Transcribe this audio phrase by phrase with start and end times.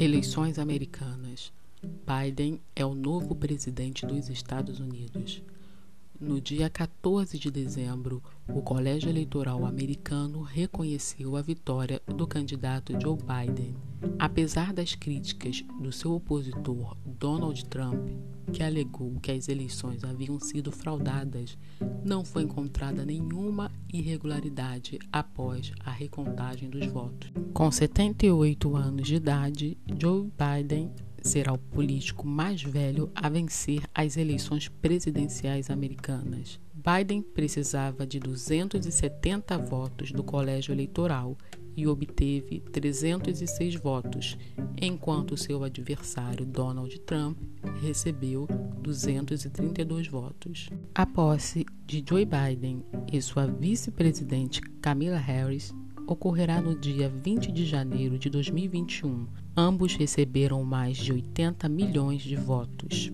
[0.00, 1.52] Eleições americanas.
[1.82, 5.42] Biden é o novo presidente dos Estados Unidos.
[6.20, 13.16] No dia 14 de dezembro, o Colégio Eleitoral americano reconheceu a vitória do candidato Joe
[13.16, 13.76] Biden.
[14.18, 18.08] Apesar das críticas do seu opositor Donald Trump,
[18.52, 21.56] que alegou que as eleições haviam sido fraudadas,
[22.04, 27.30] não foi encontrada nenhuma irregularidade após a recontagem dos votos.
[27.54, 30.90] Com 78 anos de idade, Joe Biden
[31.28, 36.58] será o político mais velho a vencer as eleições presidenciais americanas.
[36.74, 41.36] Biden precisava de 270 votos do colégio eleitoral
[41.76, 44.38] e obteve 306 votos,
[44.80, 47.36] enquanto seu adversário Donald Trump
[47.82, 48.48] recebeu
[48.80, 50.70] 232 votos.
[50.94, 52.82] A posse de Joe Biden
[53.12, 55.74] e sua vice-presidente Kamala Harris
[56.08, 59.26] ocorrerá no dia 20 de janeiro de 2021.
[59.56, 63.12] Ambos receberam mais de 80 milhões de votos.